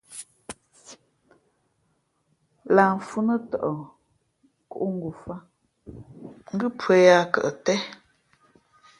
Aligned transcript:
Lah 2.75 2.91
mfhʉ̄ 2.97 3.21
nά 3.27 3.35
tαʼ 3.49 3.77
kǒʼ 4.71 4.89
ngofāt 4.95 5.41
ngʉ́ 6.53 6.69
pʉᾱ 6.79 6.93
yāā 7.05 7.23
jαʼ 7.33 7.49
tén 7.65 7.81
yáá. 7.85 7.95